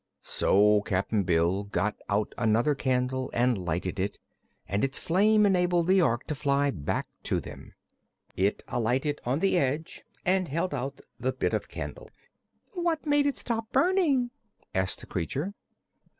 So 0.23 0.81
Cap'n 0.81 1.21
Bill 1.21 1.65
got 1.65 1.95
out 2.09 2.33
another 2.35 2.73
candle 2.73 3.29
and 3.35 3.55
lighted 3.55 3.99
it, 3.99 4.17
and 4.67 4.83
its 4.83 4.97
flame 4.97 5.45
enabled 5.45 5.85
the 5.89 6.01
Ork 6.01 6.25
to 6.25 6.33
fly 6.33 6.71
back 6.71 7.07
to 7.21 7.39
them. 7.39 7.75
It 8.35 8.63
alighted 8.67 9.21
on 9.27 9.41
the 9.41 9.59
edge 9.59 10.03
and 10.25 10.47
held 10.47 10.73
out 10.73 11.01
the 11.19 11.33
bit 11.33 11.53
of 11.53 11.69
candle. 11.69 12.09
"What 12.71 13.05
made 13.05 13.27
it 13.27 13.37
stop 13.37 13.71
burning?" 13.71 14.31
asked 14.73 15.01
the 15.01 15.05
creature. 15.05 15.53